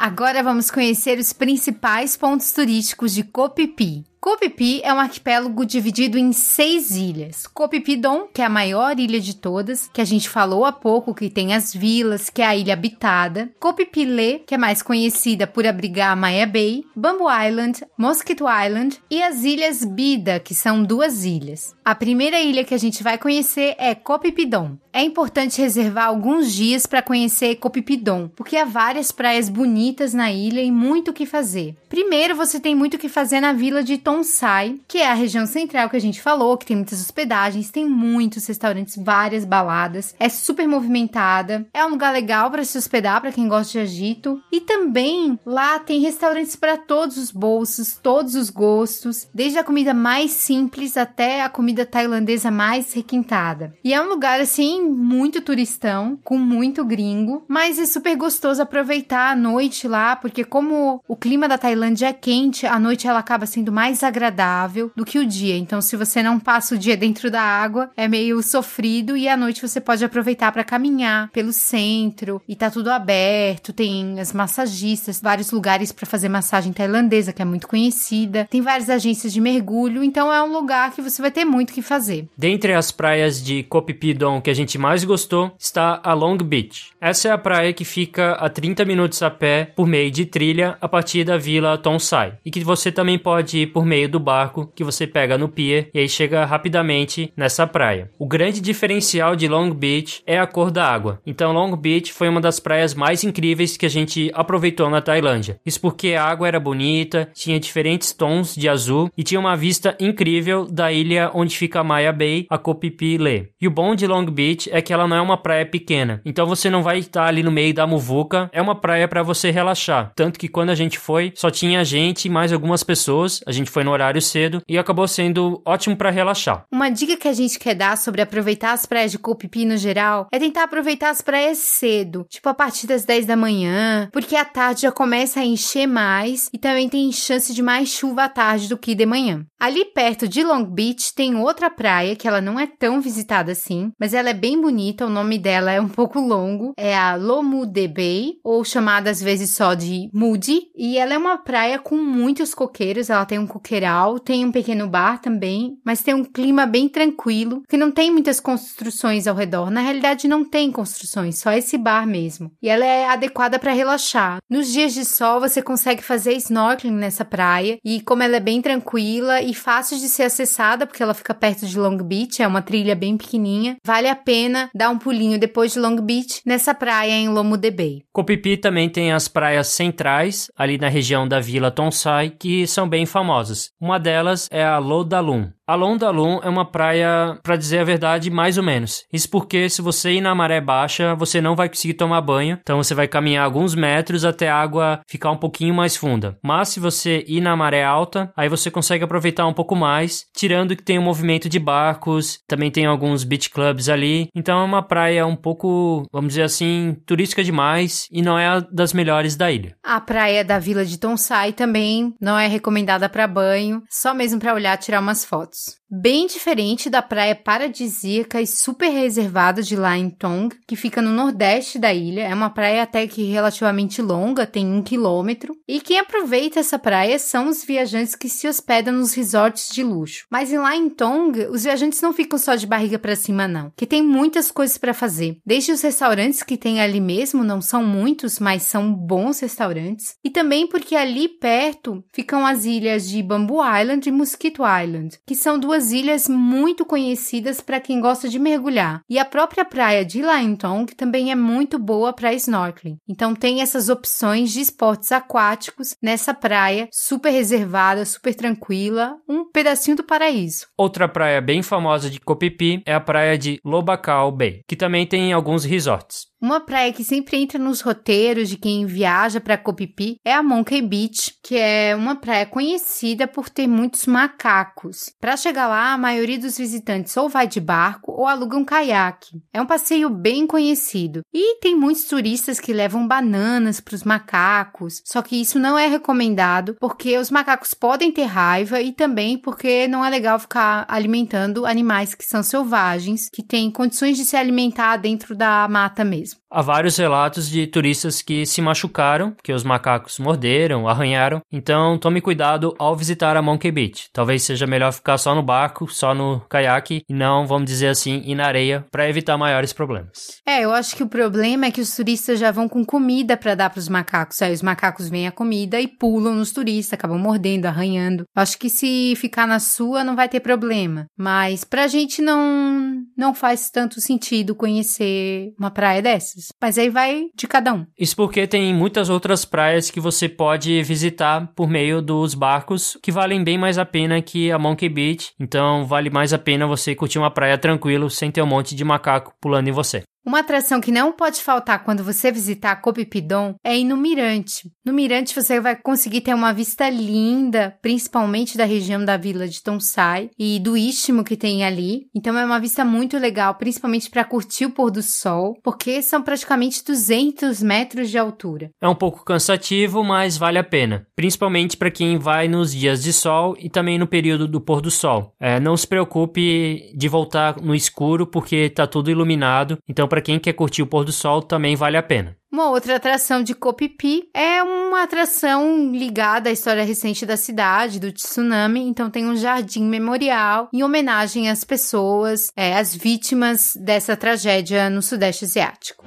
[0.00, 4.04] Agora vamos conhecer os principais pontos turísticos de Copipi.
[4.20, 7.46] Copipi é um arquipélago dividido em seis ilhas.
[7.46, 11.30] Copipidon, que é a maior ilha de todas, que a gente falou há pouco, que
[11.30, 13.48] tem as vilas, que é a ilha habitada.
[13.60, 16.84] Copipilê, que é mais conhecida por abrigar a Maya Bay.
[16.96, 21.76] Bamboo Island, Mosquito Island e as ilhas Bida, que são duas ilhas.
[21.84, 24.76] A primeira ilha que a gente vai conhecer é Copipidon.
[24.92, 30.60] É importante reservar alguns dias para conhecer Copipidon, porque há várias praias bonitas na ilha
[30.60, 31.76] e muito o que fazer.
[31.88, 35.44] Primeiro, você tem muito o que fazer na vila de Tonsai, que é a região
[35.44, 40.30] central que a gente falou, que tem muitas hospedagens, tem muitos restaurantes, várias baladas, é
[40.30, 44.62] super movimentada, é um lugar legal para se hospedar para quem gosta de agito e
[44.62, 50.30] também lá tem restaurantes para todos os bolsos, todos os gostos, desde a comida mais
[50.30, 53.74] simples até a comida tailandesa mais requintada.
[53.84, 59.32] E é um lugar assim muito turistão, com muito gringo, mas é super gostoso aproveitar
[59.32, 63.44] a noite lá, porque como o clima da Tailândia é quente, a noite ela acaba
[63.44, 65.56] sendo mais agradável do que o dia.
[65.56, 69.36] Então, se você não passa o dia dentro da água, é meio sofrido e à
[69.36, 75.20] noite você pode aproveitar para caminhar pelo centro e tá tudo aberto, tem as massagistas,
[75.20, 78.46] vários lugares para fazer massagem tailandesa, que é muito conhecida.
[78.50, 81.82] Tem várias agências de mergulho, então é um lugar que você vai ter muito que
[81.82, 82.28] fazer.
[82.36, 86.36] Dentre as praias de Koh Phi Phi que a gente mais gostou, está a Long
[86.36, 86.90] Beach.
[87.00, 90.76] Essa é a praia que fica a 30 minutos a pé por meio de trilha
[90.80, 92.34] a partir da vila Tonsai.
[92.44, 95.90] E que você também pode ir por meio do barco que você pega no pier
[95.92, 98.10] e aí chega rapidamente nessa praia.
[98.18, 101.20] O grande diferencial de Long Beach é a cor da água.
[101.26, 105.58] Então Long Beach foi uma das praias mais incríveis que a gente aproveitou na Tailândia.
[105.66, 109.96] Isso porque a água era bonita, tinha diferentes tons de azul e tinha uma vista
[109.98, 113.18] incrível da ilha onde fica Maya Bay, a Koh Phi Phi.
[113.60, 116.20] E o bom de Long Beach é que ela não é uma praia pequena.
[116.24, 118.50] Então você não vai estar ali no meio da muvuca.
[118.52, 120.12] É uma praia para você relaxar.
[120.14, 123.40] Tanto que quando a gente foi, só tinha gente e mais algumas pessoas.
[123.46, 126.64] A gente foi no horário cedo e acabou sendo ótimo para relaxar.
[126.70, 129.18] Uma dica que a gente quer dar sobre aproveitar as praias de
[129.52, 133.36] Phi no geral é tentar aproveitar as praias cedo, tipo a partir das 10 da
[133.36, 137.88] manhã, porque à tarde já começa a encher mais e também tem chance de mais
[137.88, 139.44] chuva à tarde do que de manhã.
[139.60, 143.90] Ali perto de Long Beach tem outra praia que ela não é tão visitada assim,
[143.98, 147.88] mas ela é bem bonita, o nome dela é um pouco longo, é a Lomude
[147.88, 152.54] Bay, ou chamada às vezes só de Moody, e ela é uma praia com muitos
[152.54, 156.88] coqueiros, ela tem um coqueiral, tem um pequeno bar também, mas tem um clima bem
[156.88, 159.72] tranquilo, que não tem muitas construções ao redor.
[159.72, 162.52] Na realidade não tem construções, só esse bar mesmo.
[162.62, 164.38] E ela é adequada para relaxar.
[164.48, 168.62] Nos dias de sol você consegue fazer snorkeling nessa praia, e como ela é bem
[168.62, 172.60] tranquila e fácil de ser acessada, porque ela fica perto de Long Beach, é uma
[172.60, 177.12] trilha bem pequenininha, vale a pena dar um pulinho depois de Long Beach nessa praia
[177.12, 178.02] em Lomude Bay.
[178.42, 183.06] Phi também tem as praias centrais, ali na região da Vila Tonsai, que são bem
[183.06, 183.70] famosas.
[183.80, 185.48] Uma delas é a Lodalum.
[185.68, 189.04] A Londalum é uma praia, para dizer a verdade, mais ou menos.
[189.12, 192.78] Isso porque se você ir na maré baixa, você não vai conseguir tomar banho, então
[192.78, 196.38] você vai caminhar alguns metros até a água ficar um pouquinho mais funda.
[196.42, 200.76] Mas se você ir na maré alta, aí você consegue aproveitar um pouco mais, tirando
[200.76, 204.28] que tem um movimento de barcos, também tem alguns beach clubs ali.
[204.34, 208.60] Então é uma praia um pouco, vamos dizer assim, turística demais e não é a
[208.60, 209.76] das melhores da ilha.
[209.82, 214.54] A praia da Vila de Tonsai também não é recomendada para banho, só mesmo para
[214.54, 215.77] olhar, tirar umas fotos.
[215.90, 219.74] Bem diferente da praia paradisíaca e super reservada de
[220.18, 222.28] Tong, que fica no nordeste da ilha.
[222.28, 225.56] É uma praia até que relativamente longa, tem um quilômetro.
[225.66, 230.26] E quem aproveita essa praia são os viajantes que se hospedam nos resorts de luxo.
[230.30, 233.72] Mas em Tong, os viajantes não ficam só de barriga para cima, não.
[233.74, 235.38] Que tem muitas coisas para fazer.
[235.46, 240.16] Desde os restaurantes que tem ali mesmo, não são muitos, mas são bons restaurantes.
[240.22, 245.34] E também porque ali perto ficam as ilhas de Bamboo Island e Mosquito Island, que
[245.34, 249.00] são duas ilhas muito conhecidas para quem gosta de mergulhar.
[249.08, 252.98] E a própria praia de Laintong também é muito boa para snorkeling.
[253.08, 259.96] Então tem essas opções de esportes aquáticos nessa praia super reservada, super tranquila, um pedacinho
[259.96, 260.66] do paraíso.
[260.76, 265.32] Outra praia bem famosa de Phi é a praia de Lobakal Bay, que também tem
[265.32, 266.26] alguns resorts.
[266.40, 270.80] Uma praia que sempre entra nos roteiros de quem viaja para Copipi é a Monkey
[270.80, 275.10] Beach, que é uma praia conhecida por ter muitos macacos.
[275.20, 279.42] Para chegar lá, a maioria dos visitantes ou vai de barco ou aluga um caiaque.
[279.52, 281.22] É um passeio bem conhecido.
[281.34, 285.88] E tem muitos turistas que levam bananas para os macacos, só que isso não é
[285.88, 291.66] recomendado porque os macacos podem ter raiva e também porque não é legal ficar alimentando
[291.66, 296.27] animais que são selvagens, que têm condições de se alimentar dentro da mata mesmo.
[296.50, 301.42] Há vários relatos de turistas que se machucaram, que os macacos morderam, arranharam.
[301.52, 304.08] Então tome cuidado ao visitar a Monkey Beach.
[304.12, 308.22] Talvez seja melhor ficar só no barco, só no caiaque e não, vamos dizer assim,
[308.24, 310.40] ir na areia para evitar maiores problemas.
[310.46, 313.54] É, eu acho que o problema é que os turistas já vão com comida para
[313.54, 314.40] dar para os macacos.
[314.40, 318.24] Aí os macacos veem a comida e pulam nos turistas, acabam mordendo, arranhando.
[318.34, 321.06] Eu acho que se ficar na sua não vai ter problema.
[321.16, 326.48] Mas pra gente não não faz tanto sentido conhecer uma praia dessa dessas.
[326.60, 327.86] Mas aí vai de cada um.
[327.98, 333.12] Isso porque tem muitas outras praias que você pode visitar por meio dos barcos que
[333.12, 335.32] valem bem mais a pena que a Monkey Beach.
[335.40, 338.84] Então vale mais a pena você curtir uma praia tranquilo sem ter um monte de
[338.84, 340.02] macaco pulando em você.
[340.28, 344.70] Uma atração que não pode faltar quando você visitar Copipidon é ir no Mirante.
[344.84, 349.62] No Mirante você vai conseguir ter uma vista linda, principalmente da região da vila de
[349.62, 352.08] Tonsai e do istmo que tem ali.
[352.14, 356.20] Então é uma vista muito legal, principalmente para curtir o pôr do sol, porque são
[356.20, 358.70] praticamente 200 metros de altura.
[358.82, 363.14] É um pouco cansativo, mas vale a pena, principalmente para quem vai nos dias de
[363.14, 365.34] sol e também no período do pôr do sol.
[365.40, 369.78] É, não se preocupe de voltar no escuro, porque está tudo iluminado.
[369.88, 372.36] Então para quem quer curtir o pôr do sol também vale a pena.
[372.50, 378.10] Uma outra atração de Copipi é uma atração ligada à história recente da cidade, do
[378.10, 378.80] tsunami.
[378.80, 385.02] Então tem um jardim memorial em homenagem às pessoas, é, às vítimas dessa tragédia no
[385.02, 386.04] Sudeste Asiático.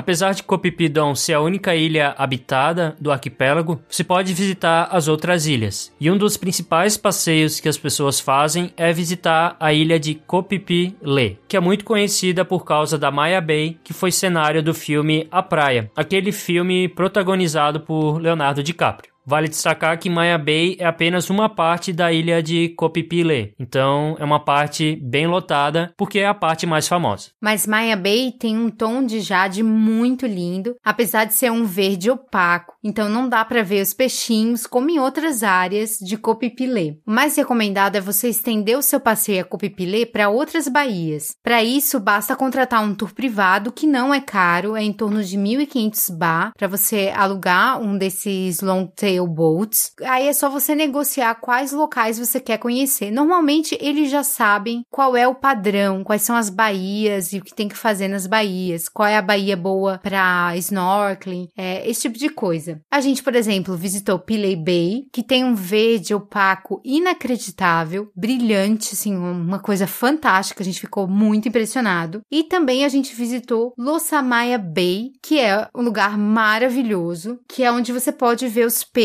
[0.00, 5.46] Apesar de Copipidon ser a única ilha habitada do arquipélago, você pode visitar as outras
[5.46, 5.92] ilhas.
[6.00, 11.38] E um dos principais passeios que as pessoas fazem é visitar a ilha de Copipi-Le,
[11.46, 15.42] que é muito conhecida por causa da Maya Bay, que foi cenário do filme A
[15.42, 19.12] Praia, aquele filme protagonizado por Leonardo DiCaprio.
[19.30, 24.24] Vale destacar que Maya Bay é apenas uma parte da ilha de Copipile, então é
[24.24, 27.28] uma parte bem lotada porque é a parte mais famosa.
[27.40, 32.10] Mas Maya Bay tem um tom de jade muito lindo, apesar de ser um verde
[32.10, 37.00] opaco, então não dá para ver os peixinhos como em outras áreas de Copipile.
[37.06, 41.36] O mais recomendado é você estender o seu passeio a Copipile para outras baías.
[41.40, 45.38] Para isso, basta contratar um tour privado que não é caro, é em torno de
[45.38, 49.92] 1.500 bar para você alugar um desses long tail sailboats.
[50.02, 53.10] Aí é só você negociar quais locais você quer conhecer.
[53.10, 57.54] Normalmente eles já sabem qual é o padrão, quais são as baías e o que
[57.54, 62.18] tem que fazer nas baías, qual é a baía boa para snorkeling, é, esse tipo
[62.18, 62.80] de coisa.
[62.90, 69.16] A gente, por exemplo, visitou Pillay Bay, que tem um verde opaco inacreditável, brilhante, assim,
[69.16, 70.62] uma coisa fantástica.
[70.62, 72.22] A gente ficou muito impressionado.
[72.30, 77.92] E também a gente visitou Losamaya Bay, que é um lugar maravilhoso, que é onde
[77.92, 78.99] você pode ver os peixes,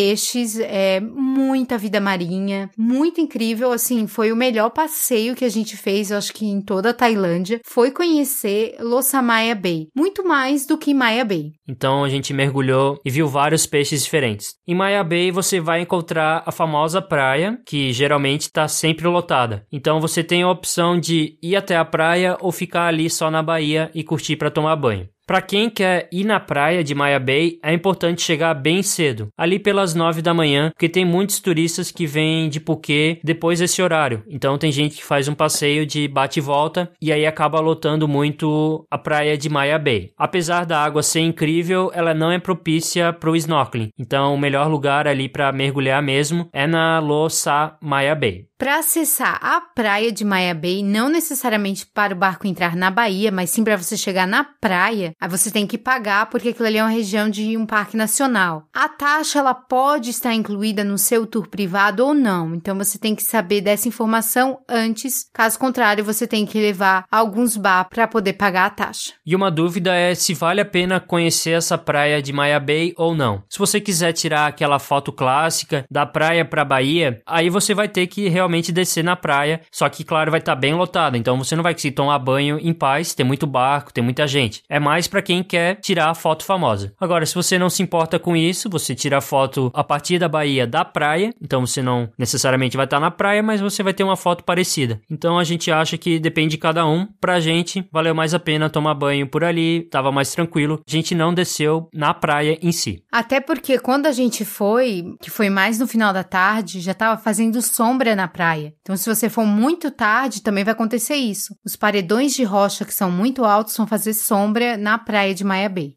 [0.62, 6.12] é, muita vida marinha, muito incrível, assim, foi o melhor passeio que a gente fez,
[6.12, 10.94] eu acho que em toda a Tailândia, foi conhecer Losamaya Bay, muito mais do que
[10.94, 11.54] Maya Bay.
[11.68, 14.56] Então a gente mergulhou e viu vários peixes diferentes.
[14.68, 19.66] Em Maya Bay você vai encontrar a famosa praia, que geralmente está sempre lotada.
[19.72, 23.42] Então você tem a opção de ir até a praia ou ficar ali só na
[23.42, 25.08] baía e curtir para tomar banho.
[25.28, 29.58] Para quem quer ir na praia de Maya Bay, é importante chegar bem cedo, ali
[29.58, 34.24] pelas 9 da manhã, porque tem muitos turistas que vêm de Phuket depois desse horário.
[34.30, 38.08] Então tem gente que faz um passeio de bate e volta e aí acaba lotando
[38.08, 40.12] muito a praia de Maya Bay.
[40.16, 43.90] Apesar da água ser incrível, ela não é propícia para o snorkeling.
[43.98, 48.46] Então o melhor lugar ali para mergulhar mesmo é na Lo Sa Maya Bay.
[48.58, 53.30] Para acessar a praia de Maya Bay, não necessariamente para o barco entrar na baía,
[53.30, 56.78] mas sim para você chegar na praia, aí você tem que pagar porque aquilo ali
[56.78, 58.64] é uma região de um parque nacional.
[58.74, 63.14] A taxa ela pode estar incluída no seu tour privado ou não, então você tem
[63.14, 65.30] que saber dessa informação antes.
[65.34, 69.12] Caso contrário, você tem que levar alguns bar para poder pagar a taxa.
[69.26, 73.14] E uma dúvida é se vale a pena conhecer essa praia de Maya Bay ou
[73.14, 73.44] não.
[73.50, 78.08] Se você quiser tirar aquela foto clássica da praia para Bahia, aí você vai ter
[78.08, 81.38] que realmente realmente descer na praia, só que, claro, vai estar tá bem lotada, então
[81.38, 84.62] você não vai conseguir tomar banho em paz, tem muito barco, tem muita gente.
[84.70, 86.94] É mais para quem quer tirar a foto famosa.
[87.00, 90.30] Agora, se você não se importa com isso, você tira a foto a partir da
[90.30, 93.94] Bahia da praia, então você não necessariamente vai estar tá na praia, mas você vai
[93.94, 95.02] ter uma foto parecida.
[95.10, 97.08] Então a gente acha que depende de cada um.
[97.20, 100.82] Pra gente, valeu mais a pena tomar banho por ali, tava mais tranquilo.
[100.88, 103.04] A gente não desceu na praia em si.
[103.12, 107.20] Até porque quando a gente foi, que foi mais no final da tarde, já tava
[107.22, 108.74] fazendo sombra na praia.
[108.82, 111.56] Então, se você for muito tarde, também vai acontecer isso.
[111.66, 115.70] Os paredões de rocha que são muito altos vão fazer sombra na praia de Maya
[115.70, 115.96] Bay.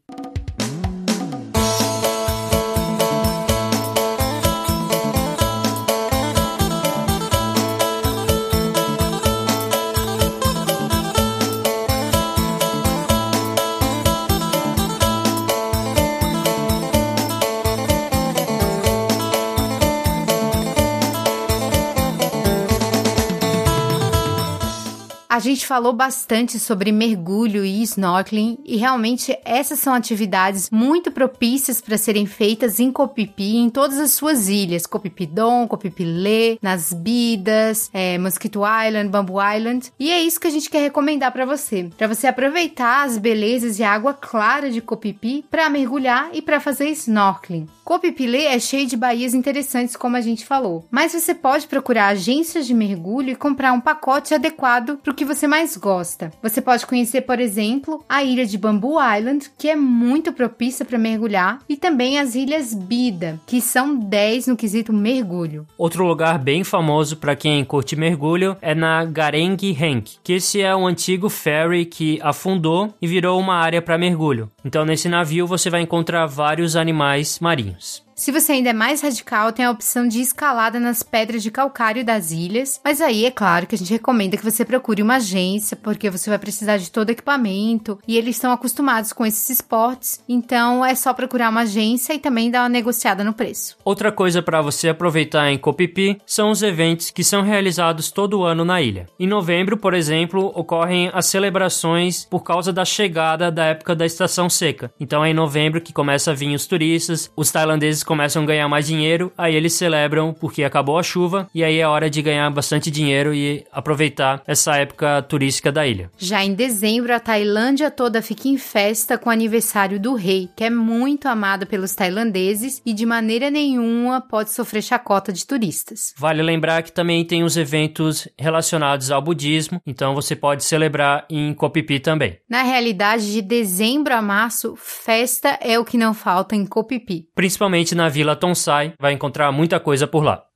[25.39, 31.79] A gente falou bastante sobre mergulho e snorkeling e realmente essas são atividades muito propícias
[31.79, 38.17] para serem feitas em Copipi, em todas as suas ilhas, Copipidon, Copipilê, nas Bidas, é,
[38.17, 39.93] Mosquito Island, Bamboo Island.
[39.97, 43.79] E é isso que a gente quer recomendar para você, para você aproveitar as belezas
[43.79, 47.65] e a água clara de Copipi para mergulhar e para fazer snorkeling.
[47.85, 52.67] Copipilê é cheio de baías interessantes, como a gente falou, mas você pode procurar agências
[52.67, 56.31] de mergulho e comprar um pacote adequado para o que você mais gosta.
[56.41, 60.97] Você pode conhecer, por exemplo, a ilha de Bamboo Island, que é muito propícia para
[60.97, 65.67] mergulhar, e também as ilhas Bida, que são 10 no quesito mergulho.
[65.77, 70.75] Outro lugar bem famoso para quem curte mergulho é na Garengue Henk, que esse é
[70.75, 74.49] um antigo ferry que afundou e virou uma área para mergulho.
[74.65, 78.08] Então nesse navio você vai encontrar vários animais marinhos.
[78.19, 82.03] Se você ainda é mais radical, tem a opção de escalada nas pedras de calcário
[82.03, 85.77] das ilhas, mas aí é claro que a gente recomenda que você procure uma agência,
[85.77, 90.85] porque você vai precisar de todo equipamento e eles estão acostumados com esses esportes, então
[90.85, 93.77] é só procurar uma agência e também dar uma negociada no preço.
[93.85, 98.65] Outra coisa para você aproveitar em Copipi são os eventos que são realizados todo ano
[98.65, 99.07] na ilha.
[99.17, 104.49] Em novembro, por exemplo, ocorrem as celebrações por causa da chegada da época da estação
[104.49, 104.91] seca.
[104.99, 108.67] Então é em novembro que começa a vir os turistas, os tailandeses começam a ganhar
[108.67, 112.49] mais dinheiro, aí eles celebram porque acabou a chuva e aí é hora de ganhar
[112.49, 116.09] bastante dinheiro e aproveitar essa época turística da ilha.
[116.17, 120.63] Já em dezembro, a Tailândia toda fica em festa com o aniversário do rei, que
[120.63, 126.15] é muito amado pelos tailandeses e de maneira nenhuma pode sofrer chacota de turistas.
[126.17, 131.53] Vale lembrar que também tem os eventos relacionados ao budismo, então você pode celebrar em
[131.53, 132.39] Kopipi também.
[132.49, 137.27] Na realidade, de dezembro a março, festa é o que não falta em Kopipi.
[137.35, 140.48] Principalmente na Vila Tonsai, vai encontrar muita coisa por lá.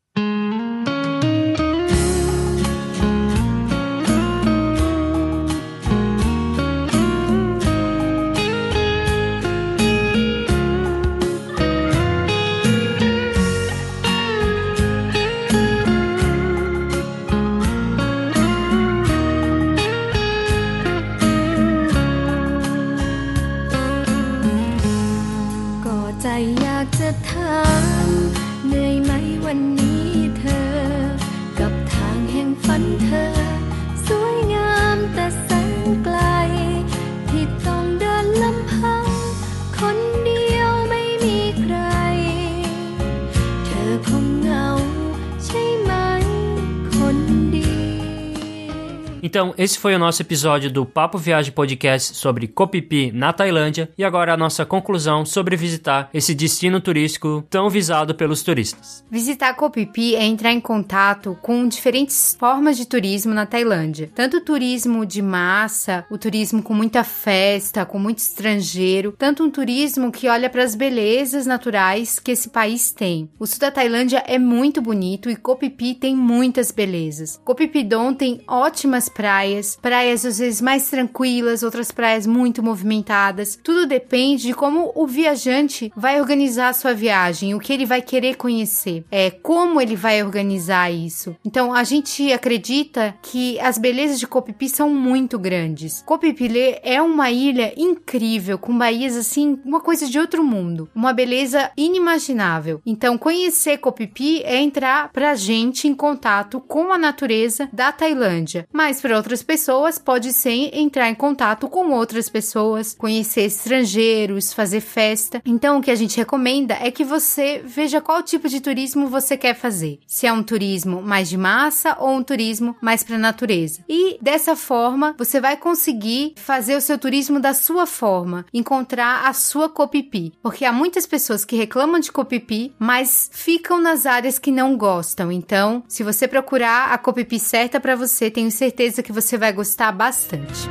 [49.26, 54.04] Então, esse foi o nosso episódio do Papo Viagem Podcast sobre Kopipi na Tailândia e
[54.04, 59.02] agora a nossa conclusão sobre visitar esse destino turístico tão visado pelos turistas.
[59.10, 64.12] Visitar Kopipi é entrar em contato com diferentes formas de turismo na Tailândia.
[64.14, 69.50] Tanto o turismo de massa, o turismo com muita festa, com muito estrangeiro, tanto um
[69.50, 73.30] turismo que olha para as belezas naturais que esse país tem.
[73.40, 77.40] O sul da Tailândia é muito bonito e Kopipi tem muitas belezas.
[77.46, 83.60] Kopipidon tem ótimas praias praias, às vezes mais tranquilas, outras praias muito movimentadas.
[83.62, 88.02] Tudo depende de como o viajante vai organizar a sua viagem, o que ele vai
[88.02, 91.36] querer conhecer, é como ele vai organizar isso.
[91.46, 96.02] Então a gente acredita que as belezas de Copipi são muito grandes.
[96.06, 101.70] Copipilê é uma ilha incrível, com baías assim, uma coisa de outro mundo, uma beleza
[101.78, 102.82] inimaginável.
[102.86, 108.68] Então conhecer Copipi é entrar pra gente em contato com a natureza da Tailândia.
[108.72, 114.80] Mas para outras pessoas pode ser entrar em contato com outras pessoas, conhecer estrangeiros, fazer
[114.80, 115.42] festa.
[115.46, 119.36] Então, o que a gente recomenda é que você veja qual tipo de turismo você
[119.36, 120.00] quer fazer.
[120.08, 123.84] Se é um turismo mais de massa ou um turismo mais para natureza.
[123.90, 129.34] E dessa forma, você vai conseguir fazer o seu turismo da sua forma, encontrar a
[129.34, 134.50] sua copipi, porque há muitas pessoas que reclamam de copipi, mas ficam nas áreas que
[134.50, 135.30] não gostam.
[135.30, 139.52] Então, se você procurar a copipi certa para você, tenho certeza certeza que você vai
[139.52, 140.70] gostar bastante.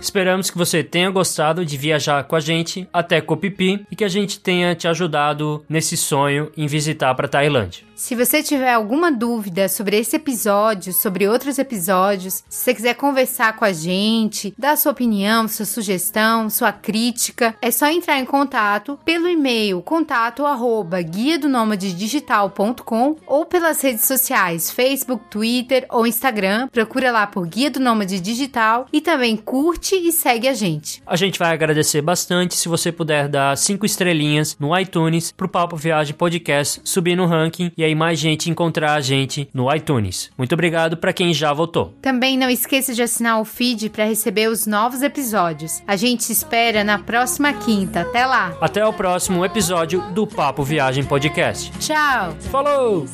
[0.00, 4.08] Esperamos que você tenha gostado de viajar com a gente até Copipi e que a
[4.08, 7.84] gente tenha te ajudado nesse sonho em visitar para Tailândia.
[7.96, 13.56] Se você tiver alguma dúvida sobre esse episódio, sobre outros episódios, se você quiser conversar
[13.56, 18.98] com a gente, dar sua opinião, sua sugestão, sua crítica, é só entrar em contato
[19.02, 26.68] pelo e-mail contato arroba guia do digital.com ou pelas redes sociais Facebook, Twitter ou Instagram.
[26.68, 31.02] Procura lá por Guia do Nômade Digital e também curte e segue a gente.
[31.06, 35.76] A gente vai agradecer bastante se você puder dar cinco estrelinhas no iTunes pro Papo
[35.76, 40.30] Viagem Podcast subir no ranking e aí mais gente encontrar a gente no iTunes.
[40.36, 41.94] Muito obrigado para quem já votou.
[42.02, 45.82] Também não esqueça de assinar o feed para receber os novos episódios.
[45.86, 48.02] A gente se espera na próxima quinta.
[48.02, 48.56] Até lá.
[48.60, 51.70] Até o próximo episódio do Papo Viagem Podcast.
[51.78, 52.36] Tchau.
[52.50, 53.06] Falou!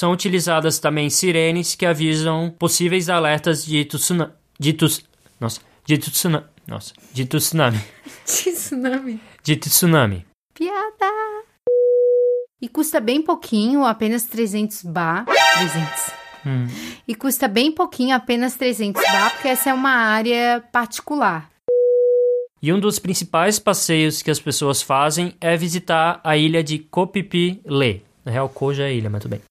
[0.00, 4.32] São utilizadas também sirenes que avisam possíveis alertas de tsunami.
[4.58, 5.04] De tus...
[5.38, 6.46] Nossa, de tsunami.
[6.66, 7.78] Nossa, de tsunami.
[8.24, 9.20] Tsunami.
[9.42, 10.26] De tsunami.
[10.54, 11.12] Piada.
[12.62, 15.26] E custa bem pouquinho, apenas 300 ba.
[15.58, 15.84] 300.
[17.06, 21.50] E custa bem pouquinho, apenas 300 ba, porque essa é uma área particular.
[22.62, 27.06] E um dos principais passeios que as pessoas fazem é visitar a ilha de Koh
[27.06, 28.02] Phi Phi Le.
[28.24, 29.49] Na real, já é ilha, mas tudo bem.